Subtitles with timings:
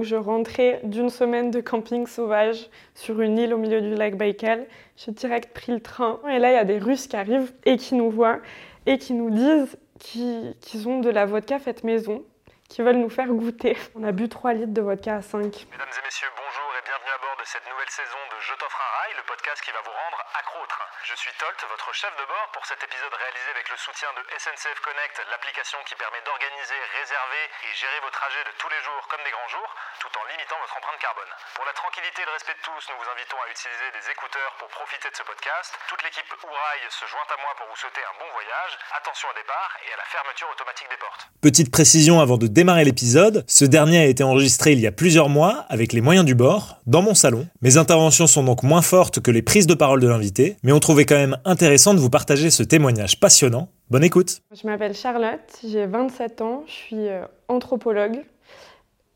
[0.00, 4.64] Je rentrais d'une semaine de camping sauvage sur une île au milieu du lac Baïkal.
[4.96, 7.76] J'ai direct pris le train et là il y a des Russes qui arrivent et
[7.76, 8.38] qui nous voient
[8.86, 12.22] et qui nous disent qu'ils ont de la vodka faite maison,
[12.68, 13.76] qui veulent nous faire goûter.
[13.96, 15.42] On a bu 3 litres de vodka à 5.
[15.42, 18.82] Mesdames et messieurs, bonjour et bienvenue à bord de cette nouvelle saison de Je t'offre
[18.82, 20.90] un rail, le podcast qui va vous rendre accro au train.
[21.06, 24.26] Je suis Tolt, votre chef de bord pour cet épisode réalisé avec le soutien de
[24.42, 29.06] SNCF Connect, l'application qui permet d'organiser, réserver et gérer vos trajets de tous les jours
[29.06, 29.70] comme des grands jours,
[30.02, 31.30] tout en limitant votre empreinte carbone.
[31.54, 34.58] Pour la tranquillité et le respect de tous, nous vous invitons à utiliser des écouteurs
[34.58, 35.70] pour profiter de ce podcast.
[35.86, 38.74] Toute l'équipe Ourail se joint à moi pour vous souhaiter un bon voyage.
[38.98, 41.30] Attention au départ et à la fermeture automatique des portes.
[41.38, 45.30] Petite précision avant de démarrer l'épisode, ce dernier a été enregistré il y a plusieurs
[45.30, 47.27] mois avec les moyens du bord, dans mon salon.
[47.62, 50.80] Mes interventions sont donc moins fortes que les prises de parole de l'invité, mais on
[50.80, 53.68] trouvait quand même intéressant de vous partager ce témoignage passionnant.
[53.90, 58.24] Bonne écoute Je m'appelle Charlotte, j'ai 27 ans, je suis euh, anthropologue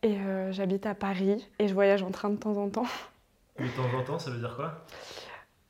[0.02, 2.86] et euh, j'habite à Paris et je voyage en train de temps en temps.
[3.58, 4.84] De temps en temps, ça veut dire quoi?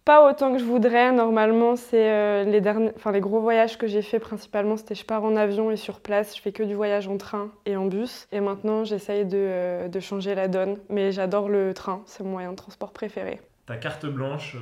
[0.04, 1.12] Pas autant que je voudrais.
[1.12, 5.04] Normalement, c'est euh, les derniers, enfin les gros voyages que j'ai fait principalement, c'était je
[5.04, 7.86] pars en avion et sur place, je fais que du voyage en train et en
[7.86, 8.26] bus.
[8.32, 12.50] Et maintenant, j'essaye de, de changer la donne, mais j'adore le train, c'est mon moyen
[12.50, 13.40] de transport préféré.
[13.66, 14.56] Ta carte blanche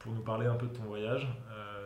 [0.00, 1.28] pour nous parler un peu de ton voyage.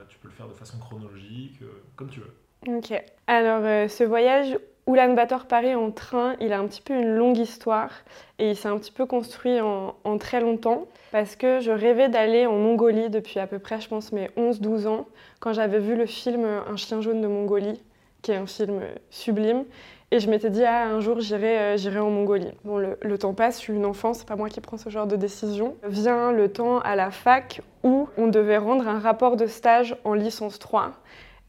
[0.08, 1.60] tu peux le faire de façon chronologique,
[1.94, 2.34] comme tu veux.
[2.74, 2.92] Ok.
[3.26, 7.36] Alors, ce voyage Oulan Bator Paris en train, il a un petit peu une longue
[7.36, 7.90] histoire
[8.38, 12.46] et il s'est un petit peu construit en, très longtemps parce que je rêvais d'aller
[12.46, 15.06] en Mongolie depuis à peu près, je pense, mes 11-12 ans
[15.40, 17.82] quand j'avais vu le film Un chien jaune de Mongolie,
[18.22, 19.64] qui est un film sublime.
[20.10, 22.52] Et je m'étais dit, ah, un jour, j'irai, euh, j'irai en Mongolie.
[22.64, 24.88] Bon, le, le, temps passe, je suis une enfant, c'est pas moi qui prends ce
[24.88, 25.76] genre de décision.
[25.86, 30.14] Vient le temps à la fac où on devait rendre un rapport de stage en
[30.14, 30.94] licence 3.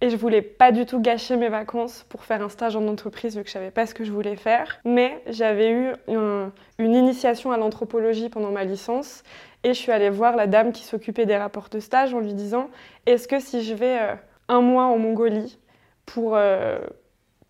[0.02, 3.36] Et je voulais pas du tout gâcher mes vacances pour faire un stage en entreprise
[3.36, 4.80] vu que je savais pas ce que je voulais faire.
[4.86, 9.24] Mais j'avais eu une, initiation à l'anthropologie pendant ma licence
[9.64, 12.34] et je suis allée voir la dame qui s'occupait des rapports de stage en lui
[12.34, 12.70] disant
[13.06, 14.16] est-ce que si je vais euh,
[14.48, 15.60] un mois en Mongolie
[16.06, 16.80] pour, euh,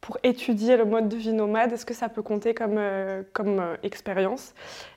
[0.01, 3.61] pour étudier le mode de vie nomade, est-ce que ça peut compter comme, euh, comme
[3.83, 4.55] expérience?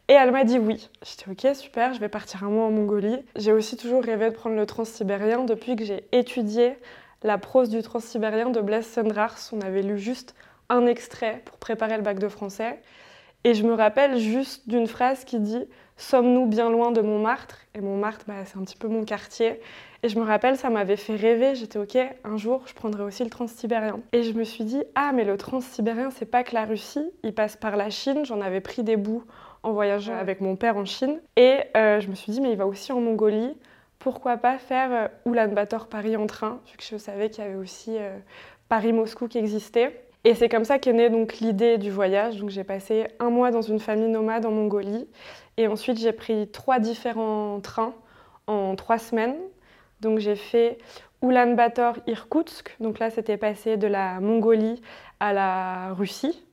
[0.09, 0.89] Et elle m'a dit oui.
[1.05, 3.23] J'étais ok, super, je vais partir un mois en Mongolie.
[3.37, 6.79] J'ai aussi toujours rêvé de prendre le transsibérien depuis que j'ai étudié
[7.25, 9.39] la prose du transsibérien de Blaise Cendrars.
[9.53, 10.35] On avait lu juste
[10.69, 12.81] un extrait pour préparer le bac de français.
[13.45, 15.65] Et je me rappelle juste d'une phrase qui dit
[15.97, 17.59] Sommes-nous bien loin de Montmartre?
[17.75, 19.61] Et Montmartre, bah, c'est un petit peu mon quartier.
[20.05, 21.55] Et je me rappelle, ça m'avait fait rêver.
[21.55, 24.01] J'étais OK, un jour, je prendrai aussi le transsibérien.
[24.13, 27.09] Et je me suis dit Ah, mais le transsibérien, c'est pas que la Russie.
[27.23, 28.25] Il passe par la Chine.
[28.25, 29.25] J'en avais pris des bouts
[29.63, 31.21] en voyageant avec mon père en Chine.
[31.37, 33.55] Et euh, je me suis dit Mais il va aussi en Mongolie
[34.03, 37.57] pourquoi pas faire Oulan-Bator euh, Paris en train, vu que je savais qu'il y avait
[37.57, 38.19] aussi euh,
[38.69, 40.05] Paris-Moscou qui existait.
[40.25, 42.37] Et c'est comme ça qu'est née donc l'idée du voyage.
[42.39, 45.09] Donc j'ai passé un mois dans une famille nomade en Mongolie,
[45.57, 47.95] et ensuite j'ai pris trois différents trains
[48.49, 49.37] en trois semaines.
[50.01, 50.79] Donc j'ai fait
[51.21, 52.77] Oulan-Bator Irkoutsk.
[52.81, 54.83] Donc là c'était passé de la Mongolie
[55.21, 56.45] à la Russie.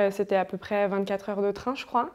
[0.00, 2.10] Euh, c'était à peu près 24 heures de train, je crois.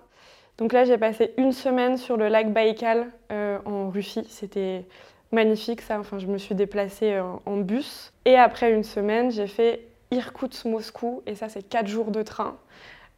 [0.57, 4.25] Donc là, j'ai passé une semaine sur le lac Baïkal euh, en Russie.
[4.29, 4.85] C'était
[5.31, 5.99] magnifique, ça.
[5.99, 8.13] Enfin, je me suis déplacée euh, en bus.
[8.25, 11.23] Et après une semaine, j'ai fait Irkoutsk-Moscou.
[11.25, 12.57] Et ça, c'est quatre jours de train.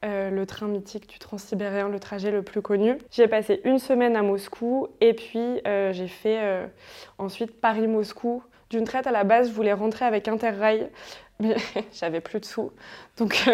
[0.05, 2.97] Euh, le train mythique du Transsibérien, le trajet le plus connu.
[3.11, 6.67] J'ai passé une semaine à Moscou et puis j'ai fait
[7.17, 8.43] ensuite Paris-Moscou.
[8.69, 10.89] D'une traite à la base, je voulais rentrer avec Interrail,
[11.39, 11.55] mais
[11.93, 12.71] j'avais plus de sous.
[13.17, 13.49] Donc,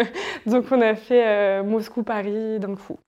[0.46, 2.98] donc on a fait Moscou-Paris d'un coup.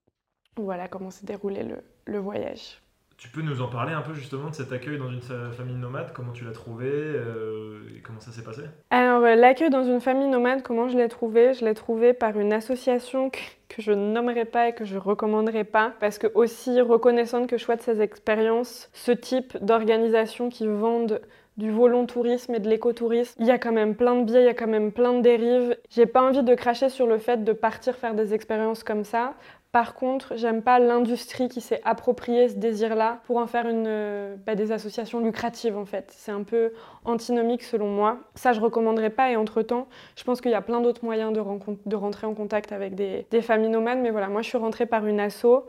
[0.57, 1.65] Voilà comment s'est déroulé
[2.07, 2.81] le, voyage.
[3.17, 6.13] Tu peux nous en parler un peu justement de cet accueil dans une famille nomade?
[6.13, 8.63] Comment tu l'as trouvé euh, et comment ça s'est passé?
[8.91, 11.55] Alors l'accueil dans une famille nomade, comment je l'ai trouvé?
[11.55, 13.39] Je l'ai trouvé par une association que,
[13.69, 17.65] que, je nommerai pas et que je recommanderai pas parce que aussi reconnaissante que je
[17.65, 21.21] sois de ces expériences, ce type d'organisation qui vendent
[21.57, 23.37] du volontourisme et de l'écotourisme.
[23.41, 25.21] Il y a quand même plein de biais, il y a quand même plein de
[25.21, 25.77] dérives.
[25.91, 29.35] J'ai pas envie de cracher sur le fait de partir faire des expériences comme ça.
[29.75, 34.37] Par contre, j'aime pas l'industrie qui s'est appropriée ce désir-là pour en faire une, euh,
[34.47, 36.15] bah, des associations lucratives en fait.
[36.17, 36.75] C'est un peu
[37.05, 38.21] antinomique selon moi.
[38.37, 39.33] Ça, je recommanderais pas.
[39.33, 42.95] Et entre-temps, je pense qu'il y a plein d'autres moyens de, rentrer en contact avec
[42.95, 43.99] des, familles nomades.
[43.99, 45.67] Mais voilà, moi, je suis rentrée par une asso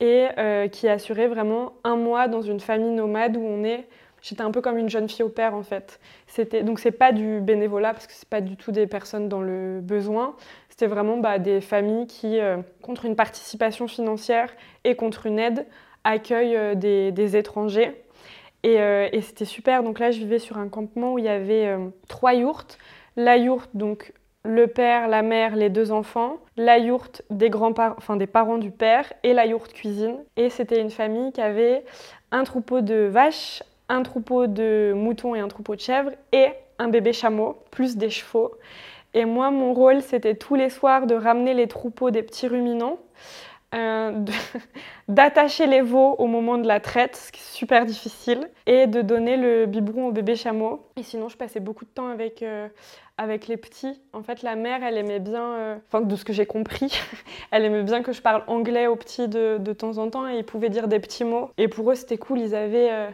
[0.00, 3.86] et euh, qui assurait vraiment un mois dans une famille nomade où on est
[4.22, 5.98] J'étais un peu comme une jeune fille au père en fait.
[6.28, 9.40] C'était donc c'est pas du bénévolat parce que c'est pas du tout des personnes dans
[9.40, 10.36] le besoin.
[10.82, 14.48] C'était vraiment bah, des familles qui, euh, contre une participation financière
[14.82, 15.64] et contre une aide,
[16.02, 18.02] accueillent euh, des, étrangers.
[18.66, 19.84] Euh, et, c'était super.
[19.84, 21.72] Donc là, je vivais sur un campement où il y avait
[22.08, 22.78] trois yourtes.
[23.14, 24.12] La yourte, donc
[24.44, 28.72] le père, la mère, les deux enfants, la yourte des grands-parents, enfin des parents du
[28.72, 30.16] père et la yourte cuisine.
[30.36, 31.84] Et c'était une famille qui avait
[32.32, 36.48] un troupeau de vaches, un troupeau de moutons et un troupeau de chèvres et
[36.80, 38.50] un bébé chameau, plus des chevaux.
[39.14, 42.98] Et moi, mon rôle, c'était tous les soirs de ramener les troupeaux des petits ruminants,
[43.74, 44.24] euh,
[45.08, 49.02] d'attacher les veaux au moment de la traite, ce qui est super difficile, et de
[49.02, 50.86] donner le biberon au bébé chameau.
[50.96, 52.68] Et sinon, je passais beaucoup de temps avec, euh,
[53.18, 54.00] avec les petits.
[54.14, 56.92] En fait, la mère, elle aimait bien, euh, enfin, de ce que j'ai compris,
[57.50, 60.38] elle aimait bien que je parle anglais aux petits de, de, temps en temps, et
[60.38, 61.50] ils pouvaient dire des petits mots.
[61.58, 63.10] Et pour eux, c'était cool, ils avaient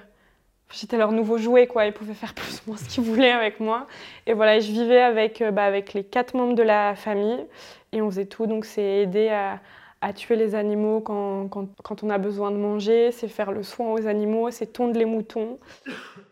[0.70, 1.86] J'étais leur nouveau jouet, quoi.
[1.86, 3.86] Ils pouvaient faire plus ou moins ce qu'ils voulaient avec moi.
[4.26, 7.44] Et voilà, je vivais avec, euh, bah, avec les quatre membres de la famille
[7.92, 8.46] et on faisait tout.
[8.46, 9.60] Donc, c'est aider à,
[10.02, 13.62] à, tuer les animaux quand, quand, quand, on a besoin de manger, c'est faire le
[13.62, 15.58] soin aux animaux, c'est tondre les moutons.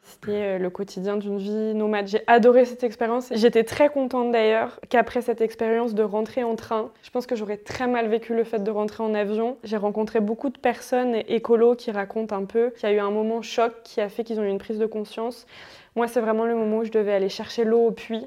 [0.06, 2.06] C'était euh, le quotidien d'une vie nomade.
[2.06, 3.28] J'ai adoré cette expérience.
[3.32, 7.56] J'étais très contente d'ailleurs qu'après cette expérience de rentrer en train, je pense que j'aurais
[7.56, 9.56] très mal vécu le fait de rentrer en avion.
[9.64, 13.10] J'ai rencontré beaucoup de personnes écolos qui racontent un peu qu'il y a eu un
[13.10, 15.44] moment choc qui a fait qu'ils ont eu une prise de conscience.
[15.96, 18.26] Moi, c'est vraiment le moment où je devais aller chercher l'eau au puits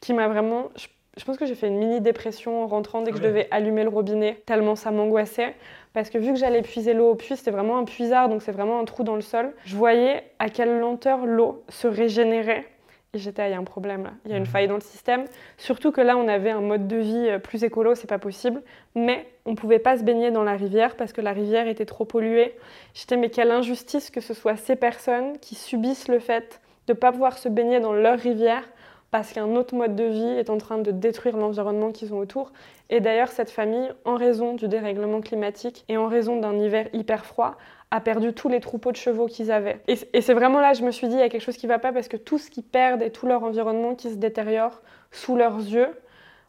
[0.00, 0.70] qui m'a vraiment...
[1.18, 3.82] Je pense que j'ai fait une mini dépression en rentrant dès que je devais allumer
[3.82, 5.54] le robinet, tellement ça m'angoissait.
[5.92, 8.52] Parce que vu que j'allais puiser l'eau au puits, c'était vraiment un puisard, donc c'est
[8.52, 9.52] vraiment un trou dans le sol.
[9.64, 12.66] Je voyais à quelle lenteur l'eau se régénérait.
[13.12, 14.48] Et j'étais, il y a un problème là, il y a une mhm.
[14.48, 15.24] faille dans le système.
[15.58, 18.62] Surtout que là, on avait un mode de vie euh, plus écolo, c'est pas possible.
[18.94, 22.04] Mais on pouvait pas se baigner dans la rivière parce que la rivière était trop
[22.04, 22.54] polluée.
[22.94, 26.98] J'étais, mais quelle injustice que ce soit ces personnes qui subissent le fait de ne
[26.98, 28.62] pas pouvoir se baigner dans leur rivière
[29.10, 32.52] parce qu'un autre mode de vie est en train de détruire l'environnement qu'ils ont autour.
[32.90, 37.24] Et d'ailleurs, cette famille, en raison du dérèglement climatique et en raison d'un hiver hyper
[37.24, 37.56] froid,
[37.90, 39.80] a perdu tous les troupeaux de chevaux qu'ils avaient.
[39.88, 41.72] Et, c'est vraiment là, je me suis dit, il y a quelque chose qui ne
[41.72, 44.80] va pas parce que tout ce qu'ils perdent et tout leur environnement qui se détériore
[45.10, 45.88] sous leurs yeux,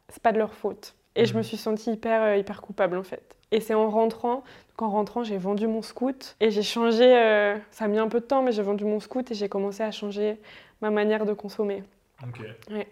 [0.10, 0.94] c'est pas de leur faute.
[1.16, 1.44] Et je me mmh.
[1.44, 3.36] suis sentie hyper, euh, hyper coupable en fait.
[3.52, 4.44] Et c'est en rentrant,
[4.82, 8.20] en rentrant, j'ai vendu mon scout et j'ai changé, euh, ça a mis un peu
[8.20, 10.40] de temps, mais j'ai vendu mon scout et j'ai commencé à changer
[10.82, 11.84] ma manière de consommer.
[12.24, 12.42] Ok.
[12.70, 12.88] Ouais.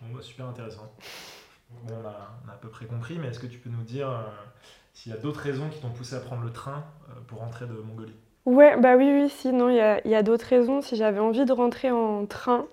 [0.00, 0.92] Bon, bah, super intéressant.
[1.88, 4.30] on, a, à peu près compris, mais est-ce que tu peux nous dire euh,
[4.94, 7.66] s'il y a d'autres raisons qui t'ont poussé à prendre le train euh, pour rentrer
[7.66, 8.16] de Mongolie?
[8.44, 10.80] Ouais, bah oui, oui, sinon il y a, y a d'autres raisons.
[10.82, 12.66] Si j'avais envie de rentrer en train,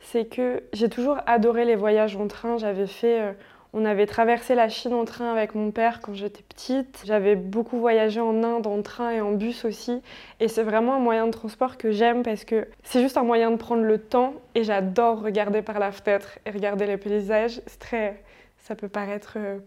[0.00, 2.56] c'est que j'ai toujours adoré les voyages en train.
[2.56, 3.32] J'avais fait euh,
[3.72, 7.02] on avait traversé la Chine en train avec mon père quand j'étais petite.
[7.04, 10.02] J'avais beaucoup voyagé en Inde en train et en bus aussi.
[10.40, 13.52] Et c'est vraiment un moyen de transport que j'aime parce que c'est juste un moyen
[13.52, 17.60] de prendre le temps et j'adore regarder par la fenêtre et regarder les paysages.
[17.66, 18.22] C'est très.
[18.58, 19.34] Ça peut paraître.
[19.36, 19.58] Euh,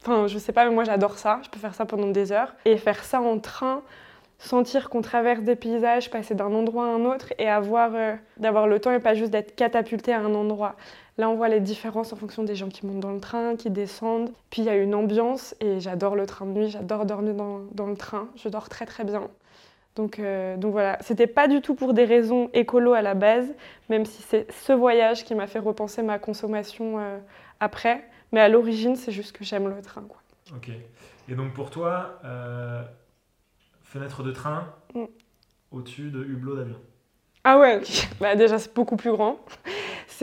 [0.00, 1.40] enfin, je sais pas, mais moi j'adore ça.
[1.44, 2.54] Je peux faire ça pendant des heures.
[2.64, 3.82] Et faire ça en train,
[4.38, 8.66] sentir qu'on traverse des paysages, passer d'un endroit à un autre et avoir euh, d'avoir
[8.66, 10.74] le temps et pas juste d'être catapulté à un endroit.
[11.18, 13.70] Là, on voit les différences en fonction des gens qui montent dans le train, qui
[13.70, 14.30] descendent.
[14.50, 17.86] Puis il y a une ambiance et j'adore le train de nuit, j'adore dormir dans,
[17.86, 18.28] le train.
[18.36, 19.28] Je dors très très bien.
[19.94, 23.46] Donc, euh, donc voilà, c'était pas du tout pour des raisons écolo à la base,
[23.90, 27.18] même si c'est ce voyage qui m'a fait repenser ma consommation euh,
[27.60, 28.08] après.
[28.32, 30.02] Mais à l'origine, c'est juste que j'aime le train.
[30.08, 30.22] Quoi.
[30.56, 30.70] Ok.
[31.28, 32.82] Et donc pour toi, euh,
[33.82, 35.04] fenêtre de train mm.
[35.72, 36.78] au-dessus de hublot d'avion?
[37.44, 37.82] Ah ouais,
[38.20, 39.38] bah déjà c'est beaucoup plus grand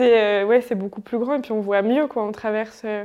[0.00, 2.24] c'est euh, c'est beaucoup plus grand et puis on voit mieux quoi.
[2.24, 3.04] On traverse, euh,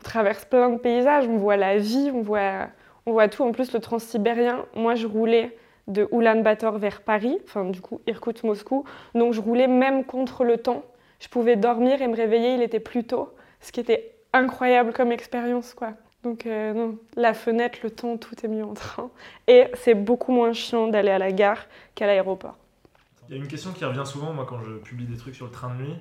[0.00, 2.68] on traverse plein de paysages, on voit la vie, on voit,
[3.04, 3.42] on voit tout.
[3.42, 5.56] En plus, le transsibérien, moi je roulais
[5.86, 10.82] de Ulaanbaatar vers Paris, enfin du coup Irkout-Moscou, donc je roulais même contre le temps.
[11.18, 15.12] Je pouvais dormir et me réveiller, il était plus tôt, ce qui était incroyable comme
[15.12, 15.92] expérience quoi.
[16.22, 19.10] Donc euh, la fenêtre, le temps, tout est mieux en train.
[19.46, 22.56] Et c'est beaucoup moins chiant d'aller à la gare qu'à l'aéroport.
[23.28, 25.46] Il y a une question qui revient souvent, moi, quand je publie des trucs sur
[25.46, 25.96] le train de nuit.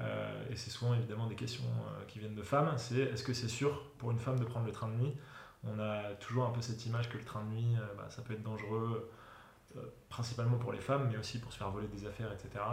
[0.00, 3.32] Euh, et c'est souvent évidemment des questions euh, qui viennent de femmes, c'est est-ce que
[3.32, 5.16] c'est sûr pour une femme de prendre le train de nuit?
[5.64, 8.22] On a toujours un peu cette image que le train de nuit, euh, bah, ça
[8.22, 9.10] peut être dangereux,
[10.08, 12.64] principalement pour les femmes, mais aussi pour se faire voler des affaires, etc.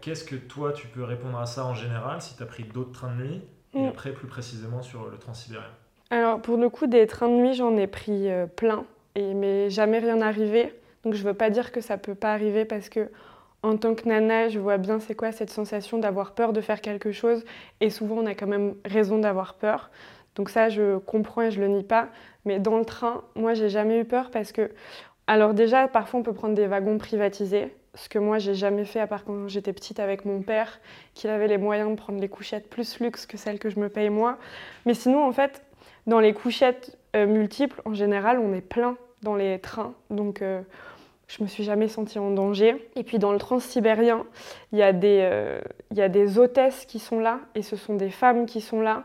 [0.00, 2.92] Qu'est-ce que toi, tu peux répondre à ça en général, si tu as pris d'autres
[2.92, 3.42] trains de nuit,
[3.74, 3.88] et mm.
[3.88, 5.68] après plus précisément sur le transsibérien
[6.10, 9.98] Alors pour le coup, des trains de nuit, j'en ai pris plein, et, mais jamais
[9.98, 10.72] rien arrivé.
[11.02, 13.10] Donc je ne veux pas dire que ça ne peut pas arriver parce que
[13.64, 16.82] en tant que nana, je vois bien c'est quoi cette sensation d'avoir peur de faire
[16.82, 17.44] quelque chose.
[17.80, 19.90] Et souvent, on a quand même raison d'avoir peur.
[20.34, 22.08] Donc ça, je comprends et je le nie pas.
[22.44, 24.70] Mais dans le train, moi, j'ai jamais eu peur parce que...
[25.26, 27.74] Alors déjà, parfois, on peut prendre des wagons privatisés.
[27.94, 30.78] Ce que moi, j'ai jamais fait, à part quand j'étais petite avec mon père,
[31.14, 33.88] qu'il avait les moyens de prendre les couchettes plus luxe que celles que je me
[33.88, 34.36] paye moi.
[34.84, 35.64] Mais sinon, en fait,
[36.06, 39.94] dans les couchettes euh, multiples, en général, on est plein dans les trains.
[40.10, 40.42] Donc...
[40.42, 40.60] Euh,
[41.28, 42.88] je me suis jamais sentie en danger.
[42.96, 44.24] Et puis dans le transsibérien,
[44.72, 45.60] il y, a des, euh,
[45.92, 49.04] y a des hôtesses qui sont là et ce sont des femmes qui sont là.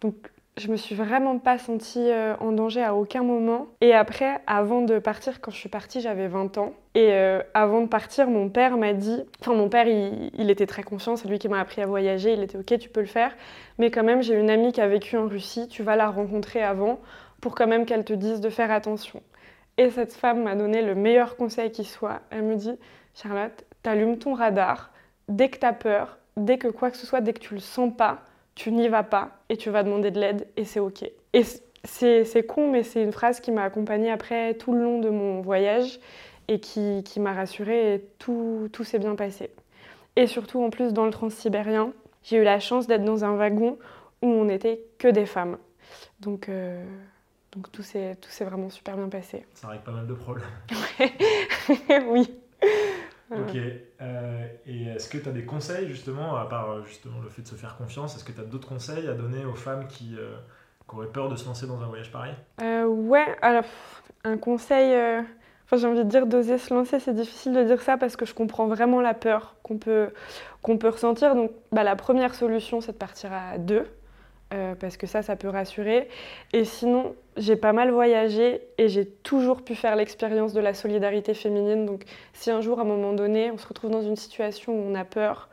[0.00, 0.14] Donc
[0.56, 3.68] je me suis vraiment pas sentie euh, en danger à aucun moment.
[3.82, 6.72] Et après, avant de partir, quand je suis partie, j'avais 20 ans.
[6.94, 10.64] Et euh, avant de partir, mon père m'a dit, enfin mon père, il, il, était
[10.64, 13.06] très confiant, c'est lui qui m'a appris à voyager, il était ok, tu peux le
[13.06, 13.36] faire.
[13.78, 16.62] Mais quand même, j'ai une amie qui a vécu en Russie, tu vas la rencontrer
[16.62, 17.00] avant
[17.42, 19.22] pour quand même qu'elle te dise de faire attention.
[19.78, 22.20] Et cette femme m'a donné le meilleur conseil qui soit.
[22.30, 22.78] Elle me dit,
[23.14, 24.90] Charlotte, t'allumes ton radar,
[25.28, 27.92] dès que t'as peur, dès que quoi que ce soit, dès que tu le sens
[27.96, 28.22] pas,
[28.54, 31.04] tu n'y vas pas et tu vas demander de l'aide et c'est ok.
[31.32, 31.42] Et
[31.84, 35.40] c'est con, mais c'est une phrase qui m'a accompagnée après tout le long de mon
[35.40, 36.00] voyage
[36.48, 39.50] et qui, qui m'a rassurée et tout, tout s'est bien passé.
[40.16, 41.92] Et surtout, en plus, dans le transsibérien,
[42.22, 43.78] j'ai eu la chance d'être dans un wagon
[44.22, 45.58] où on n'était que des femmes.
[46.20, 46.82] Donc, euh,
[47.56, 49.46] donc tout s'est vraiment super bien passé.
[49.54, 50.46] Ça règle pas mal de problèmes.
[52.10, 52.30] oui.
[53.30, 53.56] Ok.
[54.00, 57.48] Euh, et est-ce que tu as des conseils justement, à part justement le fait de
[57.48, 60.36] se faire confiance, est-ce que tu as d'autres conseils à donner aux femmes qui, euh,
[60.88, 62.34] qui, auraient peur de se lancer dans un voyage pareil?
[62.60, 63.64] Euh, Ouais, alors
[64.24, 64.94] un conseil,
[65.64, 68.26] enfin j'ai envie de dire d'oser se lancer, c'est difficile de dire ça parce que
[68.26, 70.10] je comprends vraiment la peur qu'on peut,
[70.62, 71.34] qu'on peut ressentir.
[71.34, 73.86] Donc bah, la première solution c'est de partir à deux.
[74.54, 76.08] Euh, parce que ça, ça peut rassurer.
[76.52, 81.34] Et sinon, j'ai pas mal voyagé et j'ai toujours pu faire l'expérience de la solidarité
[81.34, 81.84] féminine.
[81.84, 84.88] Donc, si un jour, à un moment donné, on se retrouve dans une situation où
[84.88, 85.48] on a peur,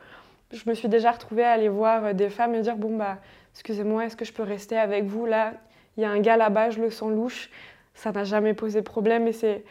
[0.52, 3.18] je me suis déjà retrouvée à aller voir des femmes et dire Bon, bah,
[3.54, 5.26] excusez-moi, est-ce que je peux rester avec vous?
[5.26, 5.54] Là,
[5.96, 7.50] il y a un gars là-bas, je le sens louche.
[7.94, 9.64] Ça n'a jamais posé problème et c'est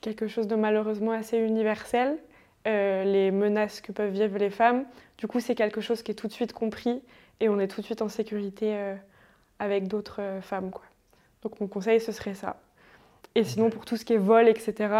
[0.00, 2.16] quelque chose de malheureusement assez universel.
[2.68, 4.84] Euh, les menaces que peuvent vivre les femmes.
[5.16, 7.02] Du coup, c'est quelque chose qui est tout de suite compris
[7.40, 8.94] et on est tout de suite en sécurité euh,
[9.58, 10.70] avec d'autres euh, femmes.
[10.70, 10.84] Quoi.
[11.42, 12.60] Donc mon conseil, ce serait ça.
[13.34, 14.94] Et sinon, pour tout ce qui est vol, etc.,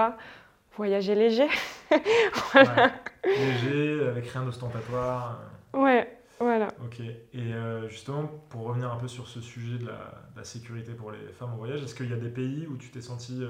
[0.77, 1.49] voyager léger.
[2.53, 2.93] voilà.
[3.25, 5.41] Léger, avec rien d'ostentatoire.
[5.73, 6.69] Ouais, voilà.
[6.85, 7.01] Ok.
[7.01, 11.33] Et euh, justement, pour revenir un peu sur ce sujet de la, sécurité pour les
[11.33, 13.43] femmes en voyage, est-ce qu'il y a des pays où tu t'es sentie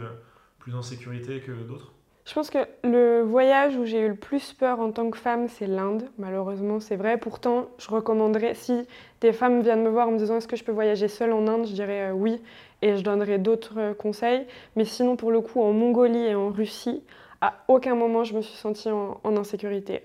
[0.58, 1.92] plus en sécurité que d'autres?
[2.28, 5.48] Je pense que le voyage où j'ai eu le plus peur en tant que femme,
[5.48, 6.10] c'est l'Inde.
[6.18, 7.16] Malheureusement, c'est vrai.
[7.16, 8.86] Pourtant, je recommanderais, si
[9.22, 11.46] des femmes viennent me voir en me disant est-ce que je peux voyager seule en
[11.46, 12.42] Inde, je dirais euh, oui
[12.82, 14.46] et je donnerai d'autres euh, conseils.
[14.76, 17.02] Mais sinon, pour le coup, en Mongolie et en Russie,
[17.40, 20.02] à aucun moment je me suis sentie en, insécurité.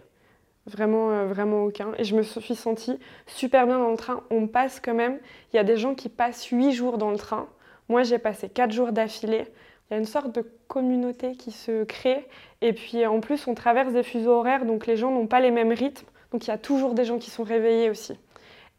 [0.65, 1.89] Vraiment, euh, vraiment aucun.
[1.97, 4.23] Et je me suis sentie super bien dans le train.
[4.31, 5.19] On passe quand même.
[5.51, 7.49] Il y a des gens qui passent huit jours dans le train.
[7.89, 9.43] Moi, j'ai passé quatre jours d'affilée.
[9.93, 12.27] Il y a une sorte de communauté qui se crée.
[12.61, 15.51] Et puis en plus, on traverse des fuseaux horaires, donc les gens n'ont pas les
[15.51, 16.07] mêmes rythmes.
[16.31, 18.17] Donc il y a toujours des gens qui sont réveillés aussi.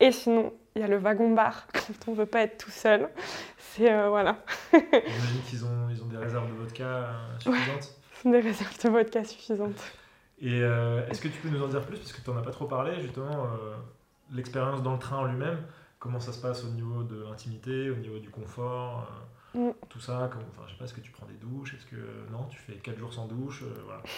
[0.00, 3.08] Et sinon, il y a le wagon-bar quand on ne veut pas être tout seul.
[3.58, 4.44] C'est euh, voilà.
[4.72, 7.94] J'imagine qu'ils ont, ils ont des réserves de vodka euh, suffisantes.
[8.24, 9.92] des réserves de vodka suffisantes.
[10.40, 12.42] Et euh, est-ce que tu peux nous en dire plus Parce que tu n'en as
[12.42, 13.46] pas trop parlé, justement,
[14.32, 15.58] l'expérience dans le train en lui-même?
[16.00, 19.08] Comment ça se passe au niveau de l'intimité, au niveau du confort
[19.54, 19.70] Mm.
[19.88, 21.96] Tout ça, comme, enfin, je sais pas, est-ce que tu prends des douches Est-ce que
[22.32, 24.02] non, tu fais 4 jours sans douche euh, voilà.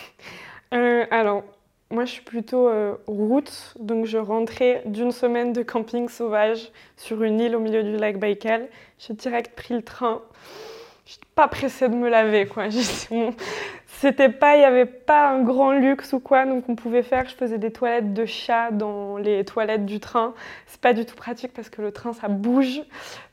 [0.75, 1.45] Euh, alors,
[1.93, 7.23] moi je suis plutôt euh, route, donc je rentrais d'une semaine de camping sauvage sur
[7.23, 8.69] une île au milieu du lac Baïkal.
[8.99, 10.23] J'ai direct pris le train.
[11.05, 12.65] Je suis pas pressée de me laver, quoi.
[13.99, 17.27] C'était pas, il n'y avait pas un grand luxe ou quoi, donc on pouvait faire,
[17.27, 20.35] je faisais des toilettes de chat dans les toilettes du train.
[20.67, 22.83] C'est pas du tout pratique parce que le train ça bouge.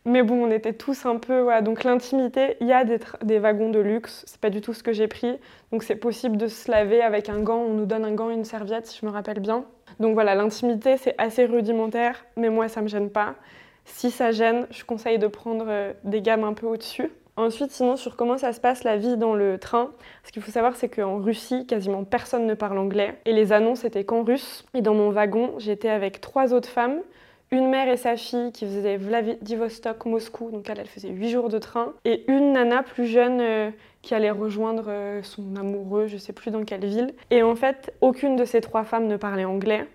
[0.05, 3.71] Mais bon, on était tous un peu, donc l'intimité, il y a des, des, wagons
[3.71, 5.37] de luxe, c'est pas du tout ce que j'ai pris.
[5.73, 8.33] Donc c'est possible de se laver avec un gant, on nous donne un gant et
[8.33, 9.65] une serviette si je me rappelle bien.
[9.99, 13.35] Donc voilà, l'intimité c'est assez rudimentaire, mais moi ça me gêne pas.
[13.83, 17.11] Si ça gêne, je conseille de prendre euh, des gammes un peu au-dessus.
[17.35, 19.89] Ensuite, sinon, sur comment ça se passe la vie dans le train,
[20.23, 23.17] ce qu'il faut savoir, c'est qu'en Russie, quasiment personne ne parle anglais.
[23.25, 24.65] Et les annonces étaient qu'en russe.
[24.75, 27.01] Et dans mon wagon, j'étais avec trois autres femmes,
[27.49, 31.59] une mère et sa fille qui faisaient Vladivostok, Moscou, donc elle, faisait huit jours de
[31.59, 33.69] train, et une nana plus jeune euh,
[34.01, 37.13] qui allait rejoindre euh, son amoureux, je sais plus dans quelle ville.
[37.31, 39.87] Et en fait, aucune de ces trois femmes ne parlait anglais.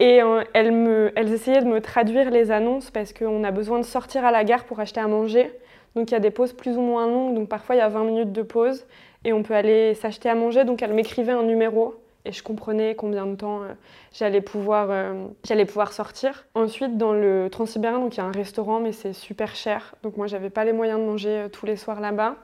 [0.00, 4.24] Et euh, elles essayaient de me traduire les annonces parce qu'on a besoin de sortir
[4.24, 5.52] à la gare pour acheter à manger.
[5.94, 7.88] Donc il y a des pauses plus ou moins longues, donc parfois il y a
[7.88, 8.86] 20 minutes de pause
[9.24, 10.64] et on peut aller s'acheter à manger.
[10.64, 13.72] Donc elle m'écrivait un numéro et je comprenais combien de temps euh,
[14.12, 16.46] j'allais pouvoir, euh, j'allais pouvoir sortir.
[16.54, 19.96] Ensuite, dans le Transsibérien, donc il y a un restaurant, mais c'est super cher.
[20.04, 22.36] Donc moi, j'avais pas les moyens de manger euh, tous les soirs là-bas.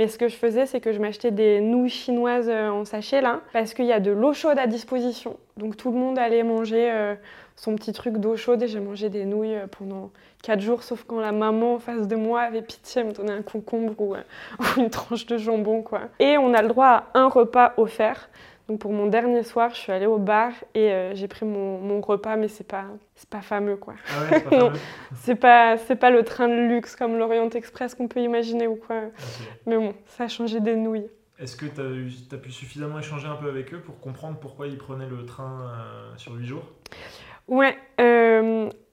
[0.00, 3.42] Mais ce que je faisais, c'est que je m'achetais des nouilles chinoises en sachet là,
[3.52, 5.36] parce qu'il y a de l'eau chaude à disposition.
[5.58, 7.14] Donc tout le monde allait manger euh,
[7.54, 10.10] son petit truc d'eau chaude et j'ai mangé des nouilles euh, pendant
[10.42, 13.42] 4 jours, sauf quand la maman en face de moi avait pitié, me donnait un
[13.42, 14.22] concombre ou, euh,
[14.58, 15.82] ou une tranche de jambon.
[15.82, 16.04] quoi.
[16.18, 18.30] Et on a le droit à un repas offert.
[18.68, 21.80] Donc pour mon dernier soir, je suis allée au bar et euh, j'ai pris mon,
[21.80, 22.84] mon repas, mais c'est pas,
[23.16, 23.94] c'est pas fameux quoi.
[24.08, 24.66] Ah ouais, c'est pas Non.
[24.66, 24.78] fameux
[25.14, 28.76] C'est pas, c'est pas le train de luxe comme l'Orient Express qu'on peut imaginer ou
[28.76, 29.02] quoi.
[29.66, 31.08] Mais bon, ça a changé des nouilles.
[31.40, 34.76] Est-ce que tu as, pu suffisamment échanger un peu avec eux pour comprendre pourquoi ils
[34.76, 36.64] prenaient le train euh, sur 8 jours?
[37.48, 38.09] Ouais, euh,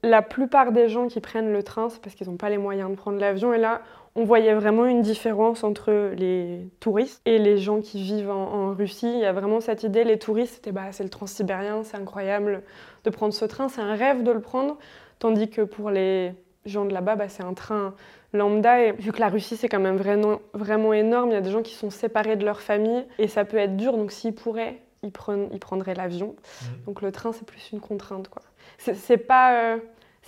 [0.07, 2.89] la plupart des gens qui prennent le train, c'est parce qu'ils n'ont pas les moyens
[2.91, 3.53] de prendre l'avion.
[3.53, 3.81] Et là,
[4.15, 8.73] on voyait vraiment une différence entre les touristes et les gens qui vivent en, en
[8.73, 9.11] Russie.
[9.13, 12.63] Il y a vraiment cette idée, les touristes, c'était bah, c'est le transsibérien, c'est incroyable
[13.03, 14.77] de prendre ce train, c'est un rêve de le prendre.
[15.19, 16.33] Tandis que pour les
[16.65, 17.93] gens de là-bas, bah, c'est un train
[18.33, 18.81] lambda.
[18.81, 21.51] Et vu que la Russie, c'est quand même vraiment, vraiment énorme, il y a des
[21.51, 23.93] gens qui sont séparés de leur famille et ça peut être dur.
[23.97, 26.35] Donc s'ils pourraient, ils, prennent- ils prendraient l'avion.
[26.63, 26.83] Mhm.
[26.87, 28.29] Donc le train, c'est plus une contrainte.
[28.29, 28.41] quoi.
[28.79, 29.77] C'est c'est pas, euh,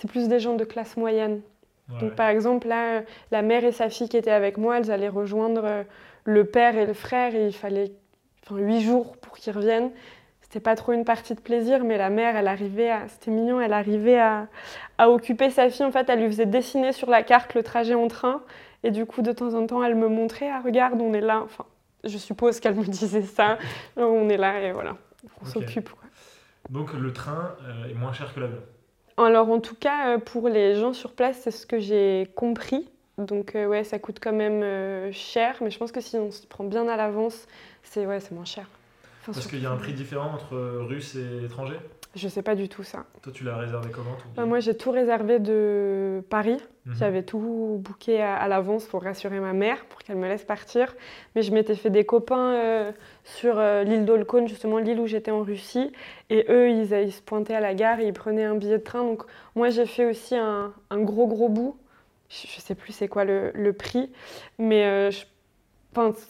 [0.00, 1.42] c'est plus des gens de classe moyenne.
[1.90, 2.00] Ouais.
[2.00, 5.08] Donc par exemple, là, la mère et sa fille qui étaient avec moi, elles allaient
[5.08, 5.82] rejoindre euh,
[6.24, 7.92] le père et le frère et il fallait
[8.44, 9.90] enfin, huit jours pour qu'ils reviennent.
[10.40, 13.60] C'était pas trop une partie de plaisir, mais la mère, elle arrivait à, c'était mignon,
[13.60, 14.48] elle arrivait à,
[14.98, 15.84] à occuper sa fille.
[15.84, 18.42] En fait, elle lui faisait dessiner sur la carte le trajet en train.
[18.82, 21.42] Et du coup, de temps en temps, elle me montrait, ah, regarde, on est là.
[21.44, 21.66] Enfin,
[22.04, 23.58] je suppose qu'elle me disait ça.
[23.96, 24.96] On est là et voilà,
[25.42, 25.90] on s'occupe.
[26.70, 28.60] Donc le train euh, est moins cher que l'avion.
[29.24, 32.88] Alors en tout cas, euh, pour les gens sur place, c'est ce que j'ai compris.
[33.18, 36.30] Donc euh, ouais, ça coûte quand même euh, cher, mais je pense que si on
[36.30, 37.46] se prend bien à l'avance,
[37.82, 38.66] c'est ouais, c'est moins cher.
[39.20, 41.80] Enfin, Parce qu'il y a un prix différent entre Russes et étrangers?
[42.16, 43.04] Je sais pas du tout ça.
[43.22, 46.58] Toi, tu l'as réservé comment ton Bah, billet moi, j'ai tout réservé de Paris.
[46.86, 46.94] Mhm.
[46.96, 50.96] J'avais tout booké à, à l'avance pour rassurer ma mère, pour qu'elle me laisse partir.
[51.36, 55.30] Mais je m'étais fait des copains euh, sur euh, l'île d'Olkhon, justement l'île où j'étais
[55.30, 55.92] en Russie.
[56.30, 58.82] Et eux, ils, ils se pointaient à la gare et ils prenaient un billet de
[58.84, 59.04] train.
[59.04, 59.22] Donc
[59.54, 61.76] moi, j'ai fait aussi un, un gros, gros bout.
[62.28, 64.10] Je, je sais plus c'est quoi le, le prix,
[64.58, 65.24] mais euh, je-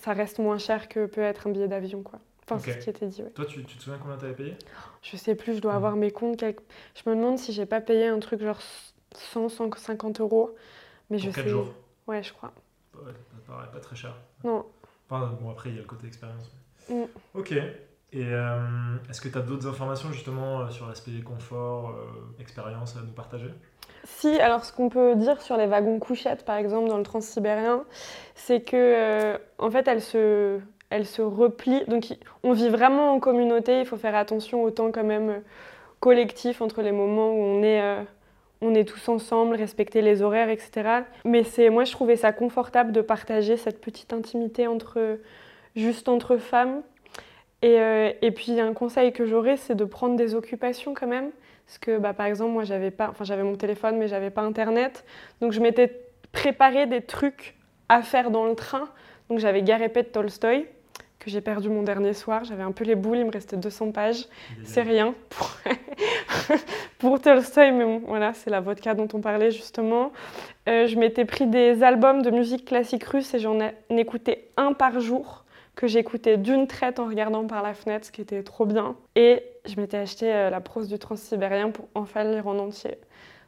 [0.02, 2.18] ça reste moins cher que peut être un billet d'avion, quoi.
[2.58, 3.30] Ce qui était dit, ouais.
[3.30, 4.56] Toi, tu, tu te souviens combien t'avais payé?
[5.02, 6.38] Je sais plus, je dois avoir mes comptes.
[6.38, 6.62] quelque-
[6.94, 8.58] Je me demande si j'ai pas payé un truc genre
[9.14, 10.54] 100, 150 euros.
[11.10, 11.50] Mais Pour je 4 sais.
[11.50, 11.72] jours?
[12.06, 12.52] Ouais, je crois.
[12.94, 14.14] Ouais, ça paraît pas très cher.
[14.44, 14.66] Non.
[15.08, 16.50] Enfin, bon, après, il y a le côté expérience.
[16.88, 17.02] Mm.
[17.34, 17.52] Ok.
[18.12, 22.96] Et euh, est-ce que tu as d'autres informations justement euh, sur l'aspect confort, euh, expérience
[22.96, 23.50] à nous partager?
[24.04, 27.84] Si, alors ce qu'on peut dire sur les wagons couchettes, par exemple, dans le transsibérien,
[28.34, 30.58] c'est que, euh, en fait, elles se,
[30.90, 31.84] elles se replient.
[31.86, 32.04] Donc,
[32.42, 33.80] on vit vraiment en communauté.
[33.80, 35.38] Il faut faire attention au temps quand même euh,
[36.00, 38.02] collectif entre les moments où on est, euh,
[38.60, 41.02] on est tous ensemble, respecter les horaires, etc.
[41.24, 45.18] Mais c'est, moi, je trouvais ça confortable de partager cette petite intimité entre,
[45.76, 46.82] juste entre femmes.
[47.62, 51.30] Et, euh, et puis, un conseil que j'aurais, c'est de prendre des occupations quand même.
[51.66, 54.42] Parce que, bah, par exemple, moi, j'avais pas, enfin, j'avais mon téléphone, mais j'avais pas
[54.42, 55.04] Internet.
[55.40, 56.00] Donc, je m'étais
[56.32, 57.56] préparé des trucs
[57.88, 58.88] à faire dans le train.
[59.28, 60.66] Donc, j'avais Garépé de Tolstoï,
[61.20, 62.44] que j'ai perdu mon dernier soir.
[62.44, 64.26] J'avais un peu les boules, il me restait 200 pages.
[64.64, 65.50] C'est rien pour,
[66.98, 70.12] pour Tolstoï, mais bon, voilà, c'est la vodka dont on parlait justement.
[70.68, 74.72] Euh, je m'étais pris des albums de musique classique russe et j'en ai écouté un
[74.72, 75.44] par jour
[75.76, 78.96] que j'écoutais d'une traite en regardant par la fenêtre, ce qui était trop bien.
[79.14, 82.96] Et je m'étais acheté euh, la prose du transsibérien pour enfin lire en entier.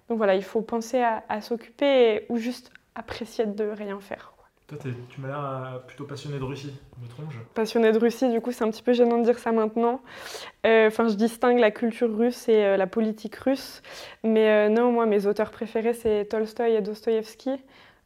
[0.09, 4.33] Donc voilà, il faut penser à, à s'occuper ou juste apprécier de rien faire.
[4.79, 8.53] Tu m'as l'air euh, plutôt passionné de Russie, me trompe-je Passionnée de Russie, du coup,
[8.53, 10.01] c'est un petit peu gênant de dire ça maintenant.
[10.67, 13.83] Euh, Enfin, je distingue la culture russe et euh, la politique russe.
[14.25, 17.51] Mais non, moi, mes auteurs préférés, c'est Tolstoï et Dostoïevski.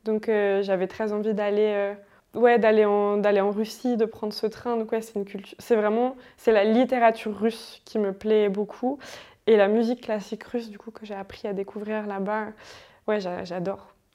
[0.04, 1.94] Donc, j'avais très envie d'aller
[2.34, 4.76] ouais, d'aller en, en Russie, de prendre ce train.
[4.76, 5.56] Donc, c'est une culture.
[5.58, 8.98] C'est vraiment c'est la littérature russe qui me plaît beaucoup.
[9.48, 12.46] Et la musique classique russe, du coup, que j'ai appris à découvrir là-bas,
[13.08, 13.44] ouais, j'a-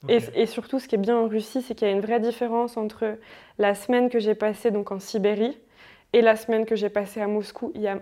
[0.08, 2.20] Et, et surtout, ce qui est bien en Russie, c'est qu'il y a une vraie
[2.20, 3.18] différence entre
[3.58, 5.58] la semaine que j'ai passée donc en Sibérie
[6.12, 7.72] et la semaine que j'ai passée à Moscou.
[7.74, 8.00] Il y a,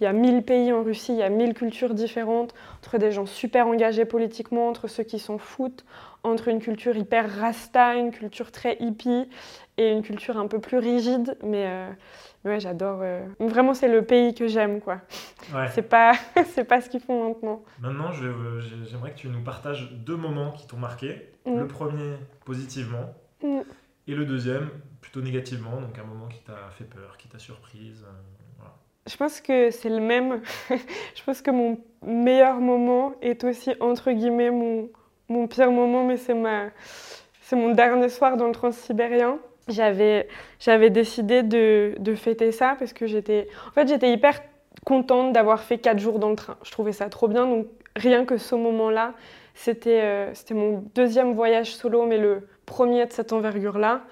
[0.00, 3.10] il y a 1000 pays en Russie, il y a 1000 cultures différentes, entre des
[3.10, 5.84] gens super engagés politiquement, entre ceux qui s'en foutent,
[6.22, 9.28] entre une culture hyper rasta, une culture très hippie
[9.76, 11.36] et une culture un peu plus rigide.
[11.42, 11.90] Mais euh,
[12.44, 13.00] ouais, j'adore.
[13.02, 15.00] euh, Vraiment, c'est le pays que j'aime, quoi.
[15.54, 15.68] Ouais.
[15.74, 16.12] C'est pas,
[16.54, 17.62] c'est pas ce qu'ils font maintenant.
[17.80, 21.30] Maintenant, j'aimerais que tu nous partages deux moments qui t'ont marqué.
[21.46, 21.58] Mm.
[21.60, 23.60] Le premier, positivement, Mm.
[24.08, 24.68] et le deuxième,
[25.00, 28.04] plutôt négativement, donc un moment qui t'a fait peur, qui t'a surprise.
[28.04, 28.37] euh.
[29.08, 30.42] Je pense que c'est le même.
[30.70, 34.90] je pense que mon meilleur moment est aussi, entre guillemets, mon,
[35.28, 36.66] mon pire moment, mais c'est ma...
[37.40, 39.38] c'est mon dernier soir dans le transsibérien.
[39.68, 40.28] J'avais,
[40.60, 43.48] j'avais décidé de, de fêter ça parce que j'étais...
[43.68, 44.40] En fait, j'étais hyper
[44.84, 46.56] contente d'avoir fait quatre jours dans le train.
[46.62, 47.46] Je trouvais ça trop bien.
[47.46, 47.66] Donc
[47.96, 49.14] rien que ce moment-là,
[49.54, 54.02] c'était euh, c'était mon deuxième voyage solo, mais le premier de cette envergure-là.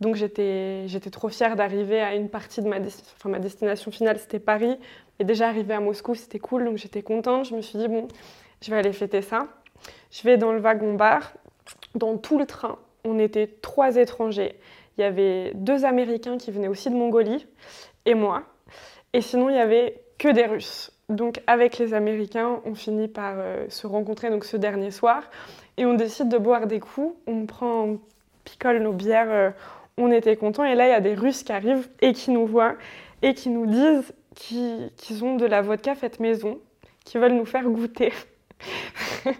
[0.00, 4.38] Donc j'étais trop fière d'arriver à une partie de ma, enfin, ma destination finale, c'était
[4.38, 4.78] Paris.
[5.18, 7.46] Et déjà arrivé à Moscou, c'était cool, donc j'étais contente.
[7.46, 8.08] Je me suis dit, bon,
[8.60, 9.46] je vais aller fêter ça.
[10.10, 11.32] Je vais dans le wagon-bar.
[11.94, 14.56] Dans tout le train, on était trois étrangers.
[14.96, 17.46] Il y avait deux Américains qui venaient aussi de Mongolie
[18.04, 18.42] et moi.
[19.12, 20.92] Et sinon, il y avait que des Russes.
[21.08, 25.22] Donc avec les Américains, on finit par euh, se rencontrer donc ce dernier soir
[25.76, 27.14] et on décide de boire des coups.
[27.26, 28.00] On prend, on
[28.44, 29.50] picole nos bières, euh,
[29.98, 30.64] on était contents.
[30.64, 32.74] Et là, il y a des Russes qui arrivent et qui nous voient
[33.22, 36.58] et qui nous disent qu'ils ont de la vodka faite maison,
[37.04, 38.12] qui veulent nous faire goûter.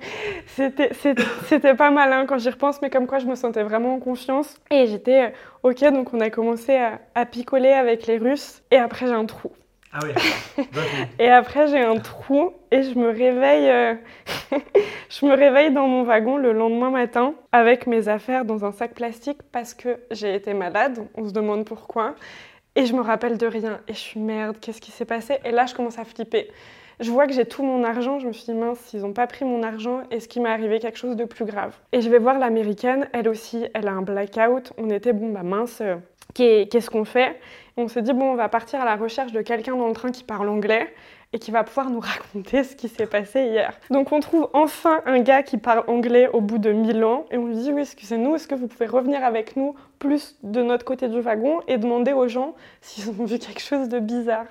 [0.47, 3.99] C'était pas mal hein, quand j'y repense, mais comme quoi je me sentais vraiment en
[3.99, 4.57] confiance.
[4.71, 5.31] Et j'étais euh,
[5.62, 6.79] OK, donc on a commencé
[7.14, 8.62] à picoler avec les Russes.
[8.71, 9.53] Et après, j'ai un trou.
[9.92, 10.64] Ah oui.
[11.18, 13.70] et après, j'ai un trou et je me réveille.
[13.70, 13.94] Euh,
[15.09, 18.94] je me réveille dans mon wagon le lendemain matin avec mes affaires dans un sac
[18.94, 21.07] plastique parce que j'ai été malade.
[21.14, 22.14] On se demande pourquoi.
[22.75, 23.81] Et je me rappelle de rien.
[23.88, 25.38] Et je suis merde, qu'est-ce qui s'est passé?
[25.44, 26.51] Et là, je commence à flipper.
[27.01, 28.18] Je vois que j'ai tout mon argent.
[28.18, 30.03] Je me suis dit, mince, ils n'ont pas pris mon argent.
[30.11, 31.75] Est-ce qu'il m'est arrivé quelque chose de plus grave?
[31.92, 33.09] Et je vais voir l'américaine.
[33.12, 34.72] Elle aussi, elle a un blackout.
[34.77, 35.96] On était, bon, bah mince, euh,
[36.35, 37.39] qu'est-ce qu'on fait
[37.79, 40.11] on se dit, bon, on va partir à la recherche de quelqu'un dans le train
[40.11, 40.95] qui parle anglais
[41.33, 43.79] et qui va pouvoir nous raconter ce qui s'est passé hier.
[43.91, 47.37] Donc on trouve enfin un gars qui parle anglais au bout de 1000 ans et
[47.37, 50.85] on lui dit, oui, excusez-nous, est-ce que vous pouvez revenir avec nous plus de notre
[50.87, 54.47] côté du wagon et demander aux gens s'ils ont vu quelque chose de bizarre?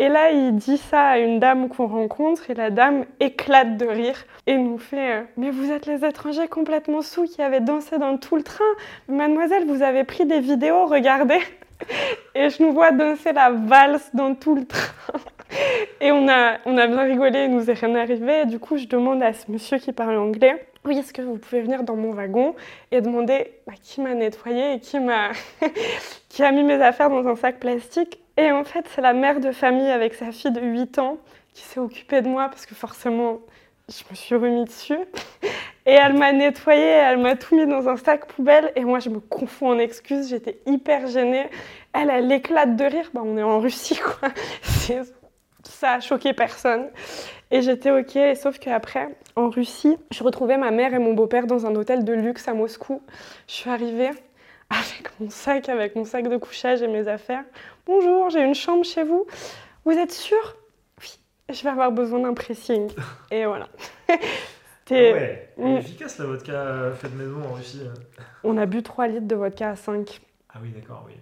[0.00, 3.84] Et là, il dit ça à une dame qu'on rencontre et la dame éclate de
[3.84, 7.98] rire et nous fait euh, Mais vous êtes les étrangers complètement sous qui avaient dansé
[7.98, 8.64] dans tout le train.
[9.08, 11.40] Mademoiselle, vous avez pris des vidéos, regardez.
[12.34, 15.18] Et je nous vois danser la valse dans tout le train.
[16.00, 18.46] Et on a, on a bien rigolé, il nous est rien arrivé.
[18.46, 21.60] Du coup, je demande à ce monsieur qui parle anglais Oui, est-ce que vous pouvez
[21.60, 22.54] venir dans mon wagon
[22.90, 25.32] et demander bah, qui m'a nettoyé et qui, m'a
[26.30, 29.38] qui a mis mes affaires dans un sac plastique Et en fait, c'est la mère
[29.38, 31.18] de famille avec sa fille de 8 ans
[31.52, 33.40] qui s'est occupée de moi parce que forcément,
[33.86, 34.98] je me suis remis dessus.
[35.84, 38.72] Et elle m'a nettoyé, elle m'a tout mis dans un sac poubelle.
[38.76, 40.30] Et moi, je me confonds en excuses.
[40.30, 41.50] J'étais hyper gênée.
[41.92, 43.10] Elle, elle éclate de rire.
[43.12, 44.30] Bah, on est en Russie, quoi.
[45.62, 46.88] Ça a choqué personne.
[47.50, 48.18] Et j'étais OK.
[48.36, 52.14] Sauf qu'après, en Russie, je retrouvais ma mère et mon beau-père dans un hôtel de
[52.14, 53.02] luxe à Moscou.
[53.48, 54.12] Je suis arrivée
[54.70, 57.44] avec mon sac, avec mon sac de couchage et mes affaires.
[57.86, 59.26] Bonjour, j'ai une chambre chez vous.
[59.84, 60.56] Vous êtes sûr?
[61.00, 62.90] Oui, je vais avoir besoin d'un pressing.
[63.30, 63.68] Et voilà.
[64.92, 65.76] Ah ouais, mm.
[65.76, 67.82] efficace la vodka euh, faite maison en Russie.
[67.84, 68.22] Euh.
[68.42, 70.20] On a bu 3 litres de vodka à 5.
[70.52, 71.14] Ah oui, d'accord, oui.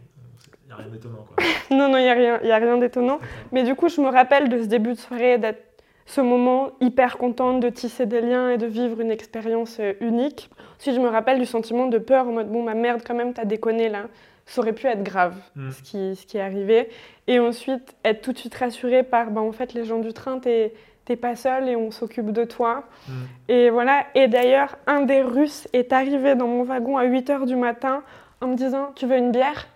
[0.64, 1.44] Il n'y a rien d'étonnant, quoi.
[1.70, 3.18] non, non, il n'y a rien, y a rien d'étonnant.
[3.52, 5.67] Mais du coup, je me rappelle de ce début de soirée, d'être
[6.08, 10.48] ce moment hyper contente de tisser des liens et de vivre une expérience euh, unique.
[10.78, 13.34] Ensuite, je me rappelle du sentiment de peur en mode, bon, ma merde, quand même,
[13.34, 14.06] t'as déconné là.
[14.46, 15.70] Ça aurait pu être grave, mm.
[15.70, 16.88] ce, qui, ce qui est arrivé.
[17.26, 20.38] Et ensuite, être tout de suite rassurée par, bah, en fait, les gens du train,
[20.38, 20.72] t'es
[21.04, 22.84] t'es pas seul et on s'occupe de toi.
[23.06, 23.12] Mm.
[23.48, 24.04] Et voilà.
[24.14, 28.02] Et d'ailleurs, un des Russes est arrivé dans mon wagon à 8 h du matin
[28.42, 29.68] en me disant Tu veux une bière?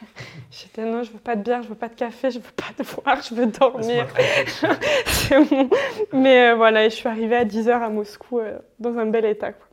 [0.50, 2.72] J'étais non, je veux pas de bière, je veux pas de café, je veux pas
[2.78, 4.06] de boire, je veux dormir.
[5.06, 5.68] C'est bon.
[6.12, 9.06] Mais euh, voilà, et je suis arrivée à 10 h à Moscou euh, dans un
[9.06, 9.52] bel état.
[9.52, 9.66] Quoi.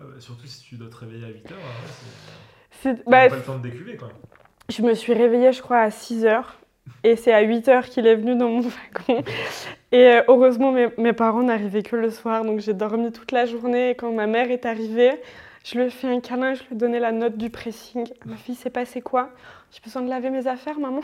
[0.00, 1.52] Ah bah, surtout si tu dois te réveiller à 8 h,
[2.82, 4.10] c'est bah, pas le temps de décuver quoi.
[4.68, 6.44] Je me suis réveillée, je crois, à 6 h
[7.04, 9.24] et c'est à 8 heures qu'il est venu dans mon wagon.
[9.92, 13.90] Et euh, heureusement, mes, parents n'arrivaient que le soir, donc j'ai dormi toute la journée.
[13.90, 15.12] Et quand ma mère est arrivée,
[15.70, 18.08] je lui ai fait un câlin, je lui ai donné la note du pressing.
[18.24, 19.30] Ma fille, c'est passé quoi
[19.70, 21.02] J'ai besoin de laver mes affaires, maman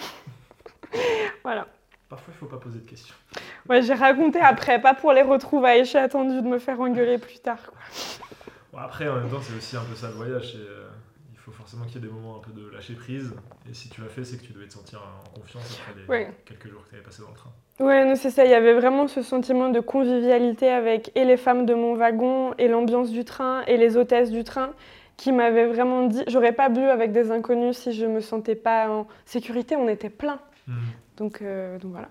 [1.42, 1.66] Voilà.
[2.08, 3.14] Parfois, il ne faut pas poser de questions.
[3.68, 5.84] Ouais, j'ai raconté après, pas pour les retrouvailles.
[5.84, 7.58] J'ai attendu de me faire engueuler plus tard.
[8.72, 10.54] Bon, après, en même temps, c'est aussi un peu ça le voyage.
[10.56, 10.88] Euh,
[11.44, 13.34] faut forcément qu'il y ait des moments un peu de lâcher prise.
[13.68, 16.26] Et si tu l'as fait, c'est que tu devais te sentir en confiance après les
[16.46, 17.52] quelques jours que tu avais passé dans le train.
[17.80, 18.44] Ouais, c'est ça.
[18.44, 22.54] Il y avait vraiment ce sentiment de convivialité avec et les femmes de mon wagon,
[22.56, 24.72] et l'ambiance du train, et les hôtesses du train,
[25.18, 28.88] qui m'avaient vraiment dit j'aurais pas bu avec des inconnus si je me sentais pas
[28.88, 29.76] en sécurité.
[29.76, 30.40] On était plein.
[30.66, 30.78] Hmm.
[31.18, 32.08] Donc, euh, donc voilà.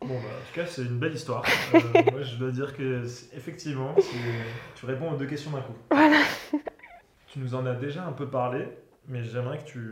[0.00, 1.44] Bon, bah, en tout cas, c'est une belle histoire.
[1.74, 1.80] Euh,
[2.12, 3.02] moi, je dois dire que,
[3.36, 3.96] effectivement,
[4.76, 5.74] tu réponds aux deux questions d'un coup.
[5.90, 6.18] Voilà.
[7.28, 8.68] Tu nous en as déjà un peu parlé,
[9.06, 9.82] mais j'aimerais que tu,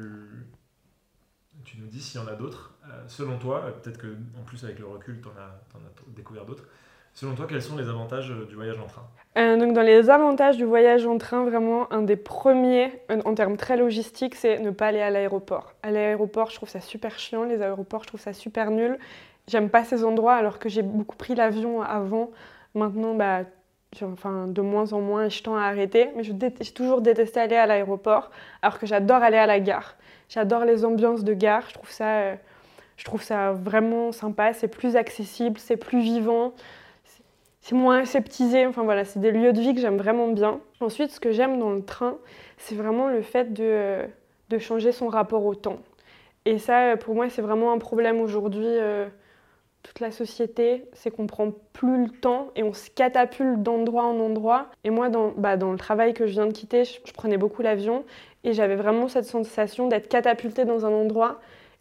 [1.65, 2.75] tu nous dises s'il y en a d'autres.
[2.87, 6.47] Euh, selon toi, euh, peut-être que en plus avec le recul, tu en, as, découvert
[6.47, 6.65] d'autres.
[7.13, 9.07] Selon toi, quels sont les avantages du voyage en train?
[9.39, 13.57] Euh, donc dans les avantages du voyage en train, vraiment un des premiers en termes
[13.57, 15.73] très logistiques, c'est ne pas aller à l'aéroport.
[15.83, 17.45] À l'aéroport, je trouve ça super chiant.
[17.45, 18.99] Les aéroports, je trouve ça super nul.
[19.49, 22.31] J'aime pas ces endroits alors que j'ai beaucoup pris l'avion avant.
[22.75, 23.45] Maintenant, bah,
[24.03, 26.11] enfin, de moins en moins, je tends à arrêter.
[26.17, 28.31] Mais j'ai toujours détesté aller à l'aéroport
[28.63, 29.97] alors que j'adore aller à la gare.
[30.29, 31.65] J'adore les ambiances de gare.
[31.69, 32.35] Je trouve ça, euh,
[32.97, 34.53] je trouve ça vraiment sympa.
[34.53, 36.53] C'est plus accessible, c'est plus vivant
[37.67, 38.65] c'est moins aseptisé.
[38.65, 40.61] Enfin voilà, c'est des lieux de vie que j'aime vraiment bien.
[40.81, 42.17] Ensuite, ce que j'aime dans le train,
[42.59, 44.03] c'est vraiment le fait de,
[44.51, 45.79] de, changer son rapport au temps.
[46.45, 48.65] Et ça, pour moi, c'est vraiment un problème aujourd'hui.
[48.65, 49.09] Euh,
[49.87, 54.19] toute la société, c'est qu'on prend plus le temps et on se catapulte d'endroit en
[54.19, 54.67] endroit.
[54.83, 57.63] Et moi, dans, bah, dans le travail que je viens de quitter, je, prenais beaucoup
[57.63, 58.05] l'avion
[58.43, 61.39] et j'avais vraiment cette sensation d'être catapultée dans un endroit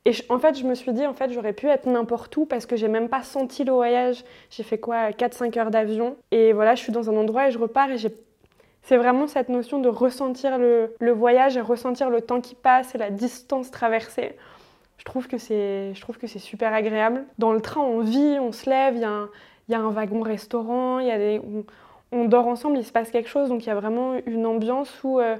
[0.08, 2.68] et en fait, je me suis dit, en fait, j'aurais pu être n'importe où parce
[2.68, 4.24] que j'ai même pas senti le voyage.
[4.52, 6.16] J'ai fait quoi 4-5 heures d'avion.
[6.30, 8.10] Et voilà, je suis dans un endroit et je repars et j'ai.
[8.84, 12.94] C'est vraiment cette notion de ressentir le, le, voyage et ressentir le temps qui passe
[12.94, 14.36] et la distance traversée.
[14.98, 17.26] Je trouve que c'est, je trouve que c'est super agréable.
[17.38, 21.12] Dans le train, on vit, on se lève, il y, a un, wagon restaurant, y
[21.12, 21.42] a des,
[22.12, 23.50] on, dort ensemble, il se passe quelque chose.
[23.50, 25.36] Donc il y a vraiment une ambiance où euh,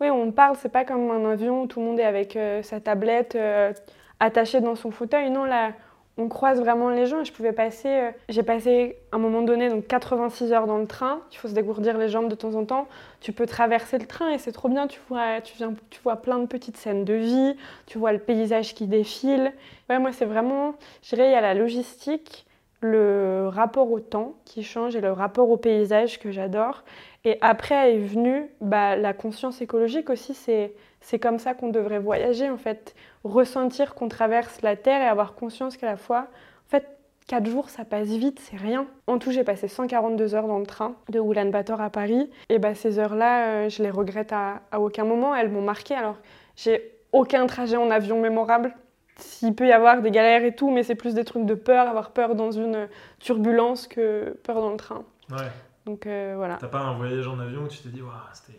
[0.00, 2.62] oui, on parle, c'est pas comme un avion où tout le monde est avec euh,
[2.62, 3.72] sa tablette euh,
[4.18, 5.30] attachée dans son fauteuil.
[5.30, 5.72] Non, là,
[6.16, 7.24] on croise vraiment les gens.
[7.24, 10.86] Je pouvais passer, euh, j'ai passé à un moment donné donc 86 heures dans le
[10.86, 11.20] train.
[11.32, 12.88] Il faut se dégourdir les jambes de temps en temps.
[13.20, 14.86] Tu peux traverser le train et c'est trop bien.
[14.86, 17.56] Tu vois, tu, viens, tu vois plein de petites scènes de vie.
[17.86, 19.52] Tu vois le paysage qui défile.
[19.88, 22.46] Ouais, moi, c'est vraiment, je dirais, il y a la logistique,
[22.80, 26.84] le rapport au temps qui change et le rapport au paysage que j'adore.
[27.24, 30.72] Et après est venue bah, la conscience écologique aussi, c'est
[31.18, 32.94] comme ça qu'on devrait voyager en fait.
[33.24, 36.28] Ressentir qu'on traverse la Terre et avoir conscience qu'à la fois,
[36.66, 36.86] en fait,
[37.26, 38.86] 4 jours ça passe vite, c'est rien.
[39.06, 42.30] En tout, j'ai passé 142 heures dans le train de Ulaanbaatar à Paris.
[42.48, 45.94] Et bah, ces heures-là, euh, je les regrette à, à aucun moment, elles m'ont marqué.
[45.94, 46.16] Alors,
[46.56, 48.74] j'ai aucun trajet en avion mémorable.
[49.16, 51.86] S'il peut y avoir des galères et tout, mais c'est plus des trucs de peur,
[51.86, 55.04] avoir peur dans une turbulence que peur dans le train.
[55.30, 55.50] Ouais.
[55.84, 56.56] Donc euh, voilà.
[56.56, 58.58] T'as pas un voyage en avion où tu t'es dit, waouh, c'était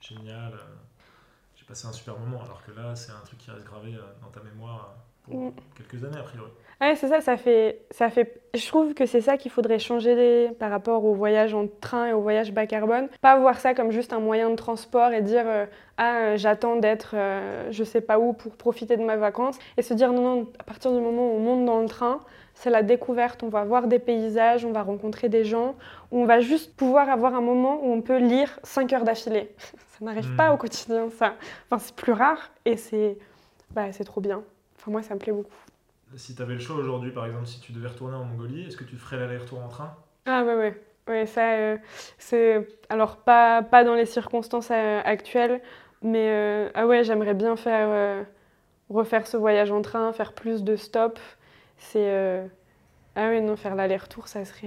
[0.00, 0.77] génial, euh,
[1.68, 4.28] passé un super moment, alors que là, c'est un truc qui reste gravé euh, dans
[4.28, 5.52] ta mémoire pour mm.
[5.76, 6.50] quelques années a priori.
[6.80, 8.40] Ouais, c'est ça, ça fait, ça fait.
[8.54, 12.12] Je trouve que c'est ça qu'il faudrait changer par rapport au voyage en train et
[12.12, 13.08] au voyage bas carbone.
[13.20, 15.44] Pas voir ça comme juste un moyen de transport et dire
[15.96, 17.16] ah j'attends d'être
[17.70, 20.62] je sais pas où pour profiter de ma vacances et se dire non non à
[20.62, 22.20] partir du moment où on monte dans le train,
[22.58, 23.42] c'est la découverte.
[23.44, 25.76] On va voir des paysages, on va rencontrer des gens,
[26.10, 29.54] on va juste pouvoir avoir un moment où on peut lire 5 heures d'affilée.
[29.98, 30.54] Ça n'arrive pas hmm.
[30.54, 31.34] au quotidien, ça.
[31.66, 33.18] Enfin, c'est plus rare et c'est
[33.72, 34.44] bah, trop bien.
[34.76, 35.50] Enfin, moi, ça me plaît beaucoup.
[36.14, 38.76] Si tu avais le choix aujourd'hui, par exemple, si tu devais retourner en Mongolie, est-ce
[38.76, 39.96] que tu ferais l'aller-retour en train?
[40.24, 40.80] Ah, ouais, ouais.
[41.08, 41.76] Ouais, ça, euh,
[42.16, 42.68] c'est.
[42.88, 45.60] Alors, pas, pas dans les circonstances euh, actuelles,
[46.00, 48.24] mais euh, ah ouais, j'aimerais bien faire.
[48.88, 51.20] refaire ce voyage en train, faire plus de stops
[51.78, 52.46] c'est euh,
[53.16, 54.60] ah oui non faire l'aller-retour ça serait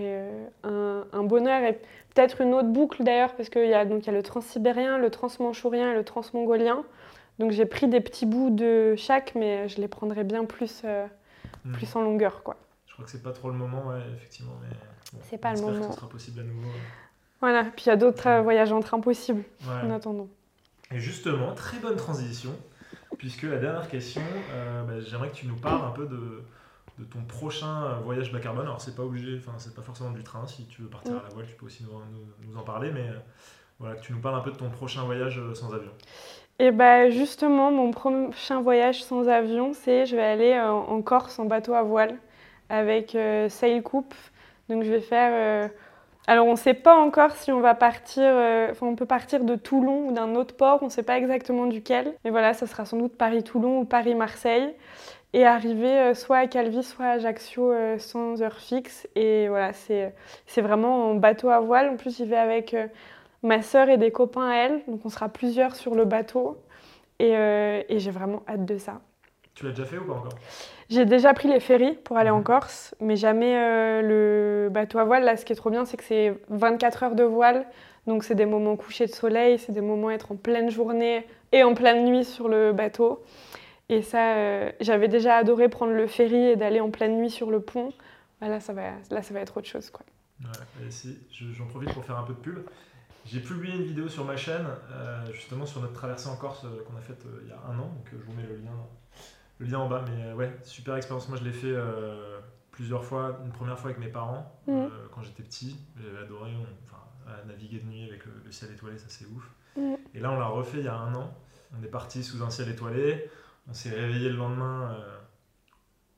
[0.65, 1.73] euh, un, bonheur et
[2.13, 4.97] peut-être une autre boucle d'ailleurs parce qu'il y a donc il y a le transsibérien,
[4.97, 6.83] le transmanchourien et le transmongolien.
[7.39, 11.05] Donc j'ai pris des petits bouts de chaque mais je les prendrais bien plus euh,
[11.65, 11.73] hmm.
[11.73, 12.57] plus en longueur quoi.
[12.87, 15.79] Je crois que c'est pas trop le moment ouais, effectivement mais c'est pas le moment.
[15.79, 16.69] Que ce sera possible à nouveau.
[17.41, 20.27] Voilà, puis il y a d'autres voyages en train possibles en attendant.
[20.91, 22.51] Et justement, très bonne transition,
[23.17, 24.21] puisque la dernière question,
[24.87, 26.43] bah, j'aimerais que tu nous parles un peu de,
[27.01, 28.65] de ton prochain euh, voyage bas carbone.
[28.65, 30.45] Alors c'est pas obligé, enfin c'est pas forcément du train.
[30.47, 33.19] Si tu veux partir à la voile, tu peux aussi nous, en parler, mais euh,
[33.79, 35.91] voilà que tu nous parles un peu de ton prochain voyage euh, sans avion.
[36.59, 41.39] Et eh bah justement, mon prochain voyage sans avion, c'est je vais aller en Corse
[41.39, 42.17] en bateau à voile
[42.69, 43.17] avec
[43.49, 44.13] Sail Coupe.
[44.69, 45.71] Donc je vais faire.
[46.27, 48.31] Alors on ne sait pas encore si on va partir.
[48.69, 50.83] Enfin on peut partir de Toulon ou d'un autre port.
[50.83, 52.13] On ne sait pas exactement duquel.
[52.23, 54.75] Mais voilà, ça sera sans doute Paris-Toulon ou Paris-Marseille
[55.33, 59.07] et arriver euh, soit à Calvi, soit à Ajaccio euh, sans heure fixe.
[59.15, 61.89] Et voilà, c'est vraiment en bateau à voile.
[61.89, 62.87] En plus, j'y vais avec euh,
[63.43, 64.81] ma sœur et des copains à elle.
[64.87, 66.57] Donc, on sera plusieurs sur le bateau.
[67.19, 68.99] Et, et j'ai vraiment hâte de ça.
[69.53, 70.33] Tu l'as déjà fait ou pas encore?
[70.89, 72.43] J'ai déjà pris les ferries pour aller en mhm.
[72.43, 75.23] Corse, mais jamais le bateau à voile.
[75.23, 77.67] Là, ce qui est trop bien, c'est que c'est 24 heures de voile.
[78.07, 81.61] Donc, c'est des moments couchés de soleil, c'est des moments être en pleine journée et
[81.61, 83.21] en pleine nuit sur le bateau.
[83.91, 87.51] Et ça, euh, j'avais déjà adoré prendre le ferry et d'aller en pleine nuit sur
[87.51, 87.93] le pont.
[88.39, 89.89] là, ça va, là, ça va être autre chose.
[89.89, 90.05] Quoi.
[90.41, 90.89] Ouais,
[91.31, 92.59] j'en profite pour faire un peu de pub.
[93.25, 96.83] J'ai publié une vidéo sur ma chaîne, euh, justement sur notre traversée en Corse euh,
[96.87, 97.87] qu'on a faite il y a un an.
[97.89, 98.71] Donc je vous mets le lien,
[99.59, 100.03] le lien en bas.
[100.07, 101.27] Mais ouais, super expérience.
[101.27, 101.75] Moi, je l'ai fait
[102.71, 105.77] plusieurs fois, une première fois avec mes parents, euh, quand j'étais petit.
[106.01, 109.25] J'avais adoré, on- enfin, à naviguer de nuit avec le, le ciel étoilé, ça c'est
[109.25, 109.51] ouf.
[109.75, 109.97] Mhm.
[110.15, 111.33] Et là, on l'a refait il y a un an.
[111.77, 113.29] On est parti sous un ciel étoilé.
[113.71, 115.17] On s'est réveillé le lendemain euh,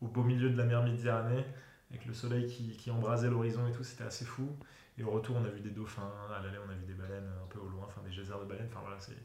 [0.01, 1.45] au beau milieu de la mer Méditerranée,
[1.91, 3.83] avec le soleil qui, qui embrasait l'horizon et tout.
[3.83, 4.49] C'était assez fou.
[4.97, 6.11] Et au retour, on a vu des dauphins.
[6.35, 8.45] À l'aller, on a vu des baleines un peu au loin, enfin des geysers de
[8.45, 8.69] baleines.
[8.71, 9.15] Enfin voilà, c'est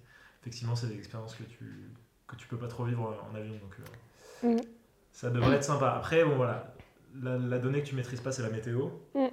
[0.43, 1.91] effectivement c'est des expériences que tu
[2.27, 3.55] que tu peux pas trop vivre en avion.
[3.55, 4.61] Donc euh, Mhm.
[5.11, 5.93] ça devrait être sympa.
[5.93, 6.75] Après, bon voilà,
[7.23, 8.91] la, la donnée que tu maîtrises pas, c'est la météo.
[9.15, 9.31] Mhm.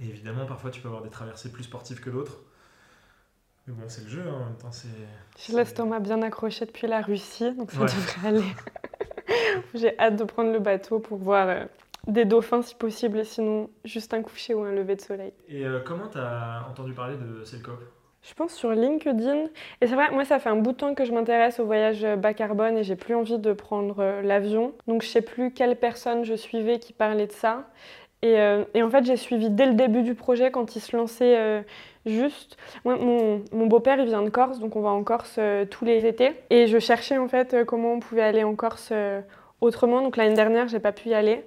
[0.00, 2.38] Et évidemment, parfois, tu peux avoir des traversées plus sportives que d'autres.
[3.68, 4.88] Mais bon, c'est le jeu, hein, en même temps, c'est...
[5.38, 7.84] J'ai l'estomac bien accroché depuis la Russie, donc ça Ouais.
[7.86, 8.44] devrait aller.
[9.74, 11.64] J'ai hâte de prendre le bateau pour voir euh,
[12.06, 15.32] des dauphins si possible, et sinon juste un coucher ou un lever de soleil.
[15.48, 17.78] Et euh, comment t'as entendu parler de Selcop
[18.22, 19.44] Je pense sur LinkedIn.
[19.82, 22.06] Et c'est vrai, moi, ça fait un bout de temps que je m'intéresse au voyage
[22.16, 24.72] bas carbone et j'ai plus envie de prendre euh, l'avion.
[24.86, 27.68] Donc, je sais plus quelle personne je suivais qui parlait de ça.
[28.22, 30.96] Et, euh, et en fait, j'ai suivi dès le début du projet quand il se
[30.96, 31.62] lançait euh,
[32.08, 32.56] juste.
[32.84, 35.84] Moi, mon, mon beau-père, il vient de Corse, donc on va en Corse euh, tous
[35.84, 36.32] les étés.
[36.50, 39.20] Et je cherchais en fait euh, comment on pouvait aller en Corse euh,
[39.60, 40.02] autrement.
[40.02, 41.44] Donc l'année dernière, j'ai pas pu y aller.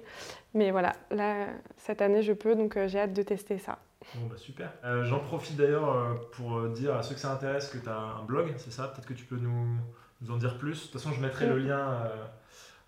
[0.54, 1.46] Mais voilà, là,
[1.76, 3.78] cette année, je peux, donc j'ai hâte de tester ça.
[4.14, 4.70] Bon, bah super.
[5.04, 8.52] J'en profite d'ailleurs pour dire à ceux que ça intéresse que tu as un blog,
[8.58, 8.88] c'est ça?
[8.88, 9.78] Peut-être que tu peux nous,
[10.20, 10.74] nous en dire plus.
[10.74, 12.02] De toute façon, je mettrai le lien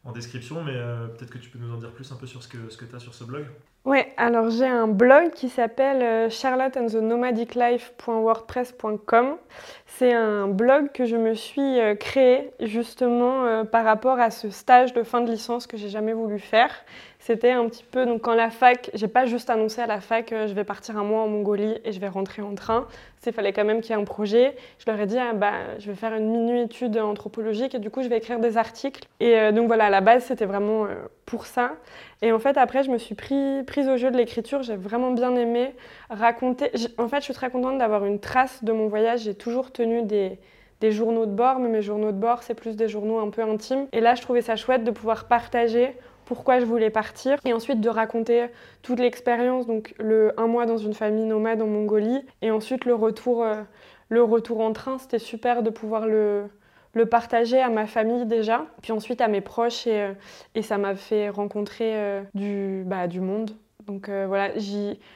[0.05, 0.75] en description, mais
[1.17, 2.85] peut-être que tu peux nous en dire plus un peu sur ce que, ce que
[2.85, 3.47] tu as sur ce blog.
[3.85, 9.37] Ouais, alors j'ai un blog qui s'appelle euh, Charlotte and the Nomadic Life.wordpress.com.
[9.87, 14.49] C'est un blog que je me suis euh, créé justement euh, par rapport à ce
[14.49, 16.71] stage de fin de licence que j'ai jamais voulu faire.
[17.27, 20.31] C'était un petit peu donc quand la fac, j'ai pas juste annoncé à la fac
[20.31, 22.87] euh, je vais partir un mois en Mongolie et je vais rentrer en train.
[23.25, 24.55] Il fallait quand même qu'il y ait un projet.
[24.79, 27.89] Je leur ai dit ah, bah je vais faire une mini étude anthropologique et du
[27.89, 29.09] coup je vais écrire des articles.
[29.21, 31.77] Et euh, donc voilà, à la base c'était vraiment euh, pour ça.
[32.21, 34.63] Et en fait, après, je me suis pris, prise au jeu de l'écriture.
[34.63, 35.75] J'ai vraiment bien aimé
[36.11, 36.73] raconter.
[36.99, 39.21] En fait, je suis très contente d'avoir une trace de mon voyage.
[39.21, 40.39] J'ai toujours tenu des,
[40.83, 43.41] des journaux de bord, mais mes journaux de bord, c'est plus des journaux un peu
[43.41, 43.87] intimes.
[43.93, 47.81] Et là, je trouvais ça chouette de pouvoir partager pourquoi je voulais partir et ensuite
[47.81, 48.47] de raconter
[48.83, 52.95] toute l'expérience, donc le un mois dans une famille nomade en Mongolie et ensuite le
[52.95, 53.63] retour, euh,
[54.09, 54.99] le retour en train.
[54.99, 56.45] C'était super de pouvoir le,
[56.95, 60.13] le partager à ma famille déjà, puis ensuite à mes proches et, euh,
[60.55, 63.51] et ça m'a fait rencontrer euh, du, bah, du monde.
[63.87, 64.49] Donc euh, voilà,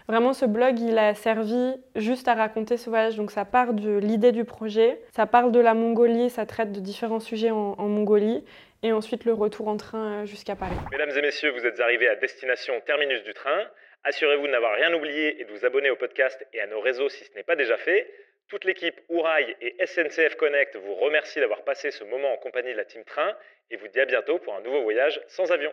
[0.08, 3.16] vraiment ce blog, il a servi juste à raconter ce voyage.
[3.16, 6.80] Donc ça part de l'idée du projet, ça parle de la Mongolie, ça traite de
[6.80, 8.44] différents sujets en Mongolie,
[8.82, 10.76] et ensuite le retour en train euh, jusqu'à Paris.
[10.92, 13.68] Mesdames et messieurs, vous êtes arrivés à destination terminus du train.
[14.04, 17.08] Assurez-vous de n'avoir rien oublié et de vous abonner au podcast et à nos réseaux
[17.08, 18.10] si ce n'est pas déjà fait.
[18.48, 22.76] Toute l'équipe Ourail et SNCF Connect vous remercie d'avoir passé ce moment en compagnie de
[22.76, 23.36] la Team Train
[23.70, 25.72] et vous dit à bientôt pour un nouveau voyage sans avion.